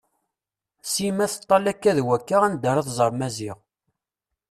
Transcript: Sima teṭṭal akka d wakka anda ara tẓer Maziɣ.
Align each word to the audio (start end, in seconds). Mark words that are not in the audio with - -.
Sima 0.91 1.25
teṭṭal 1.31 1.65
akka 1.71 1.91
d 1.97 1.99
wakka 2.07 2.37
anda 2.47 2.67
ara 2.71 2.87
tẓer 2.87 3.11
Maziɣ. 3.19 3.57